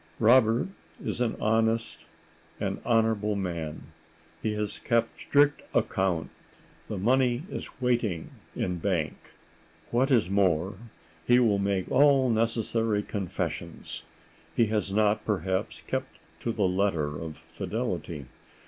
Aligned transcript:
Robert 0.17 0.69
is 1.03 1.21
an 1.21 1.35
honest, 1.39 2.05
an 2.59 2.81
honorable 2.83 3.35
man. 3.35 3.93
He 4.41 4.53
has 4.53 4.79
kept 4.79 5.19
a 5.19 5.23
strict 5.25 5.61
account; 5.75 6.31
the 6.87 6.97
money 6.97 7.43
is 7.51 7.79
waiting 7.79 8.31
in 8.55 8.79
bank. 8.79 9.33
What 9.91 10.09
is 10.09 10.27
more, 10.27 10.79
he 11.27 11.39
will 11.39 11.59
make 11.59 11.91
all 11.91 12.31
necessary 12.31 13.03
confessions. 13.03 14.01
He 14.55 14.65
has 14.73 14.91
not, 14.91 15.23
perhaps, 15.23 15.81
kept 15.85 16.17
to 16.39 16.51
the 16.51 16.67
letter 16.67 17.15
of 17.21 17.37
fidelity. 17.37 18.25